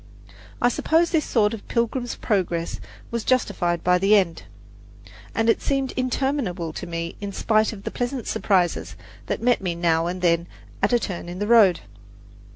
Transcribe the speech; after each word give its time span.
I 0.59 0.69
suppose 0.69 1.11
this 1.11 1.25
sort 1.25 1.53
of 1.53 1.67
Pilgrim's 1.67 2.15
Progress 2.15 2.79
was 3.11 3.23
justified 3.23 3.83
by 3.83 3.99
the 3.99 4.15
end; 4.15 4.41
but 5.35 5.47
it 5.47 5.61
seemed 5.61 5.91
interminable 5.91 6.73
to 6.73 6.87
me, 6.87 7.15
in 7.21 7.31
spite 7.31 7.71
of 7.71 7.83
the 7.83 7.91
pleasant 7.91 8.25
surprises 8.25 8.95
that 9.27 9.43
met 9.43 9.61
me 9.61 9.75
now 9.75 10.07
and 10.07 10.23
then 10.23 10.47
at 10.81 10.91
a 10.91 10.97
turn 10.97 11.29
in 11.29 11.37
the 11.37 11.45
road. 11.45 11.81